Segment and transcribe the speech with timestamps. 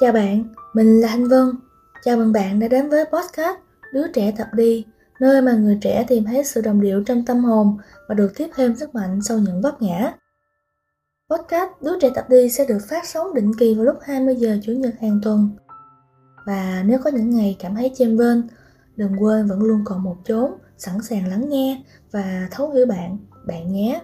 [0.00, 1.52] Chào bạn, mình là Thanh Vân.
[2.02, 3.58] Chào mừng bạn đã đến với podcast
[3.92, 4.84] Đứa trẻ tập đi,
[5.20, 7.76] nơi mà người trẻ tìm thấy sự đồng điệu trong tâm hồn
[8.08, 10.12] và được tiếp thêm sức mạnh sau những vấp ngã.
[11.30, 14.58] Podcast Đứa trẻ tập đi sẽ được phát sóng định kỳ vào lúc 20 giờ
[14.62, 15.50] Chủ nhật hàng tuần.
[16.46, 18.38] Và nếu có những ngày cảm thấy chênh vênh,
[18.96, 23.18] đừng quên vẫn luôn còn một chốn sẵn sàng lắng nghe và thấu hiểu bạn,
[23.46, 24.00] bạn nhé.